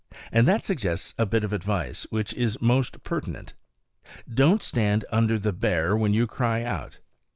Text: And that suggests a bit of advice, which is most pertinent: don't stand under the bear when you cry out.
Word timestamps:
And 0.31 0.47
that 0.47 0.65
suggests 0.65 1.13
a 1.19 1.27
bit 1.27 1.43
of 1.43 1.53
advice, 1.53 2.07
which 2.09 2.33
is 2.33 2.59
most 2.59 3.03
pertinent: 3.03 3.53
don't 4.27 4.63
stand 4.63 5.05
under 5.11 5.37
the 5.37 5.53
bear 5.53 5.95
when 5.95 6.11
you 6.11 6.25
cry 6.25 6.63
out. 6.63 6.97